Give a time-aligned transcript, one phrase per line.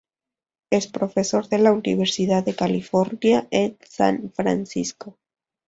[0.71, 5.19] Es profesor de la Universidad de California en San Francisco.